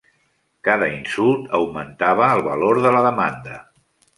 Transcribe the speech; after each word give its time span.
Cada 0.67 0.87
insult 0.93 1.45
augmentava 1.59 2.31
el 2.39 2.43
valor 2.51 2.81
de 2.87 2.95
la 2.99 3.07
demanda. 3.11 3.63